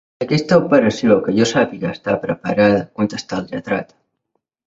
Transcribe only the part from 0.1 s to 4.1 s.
Aquesta operació, que jo sàpiga, està preparada, contesta el lletrat.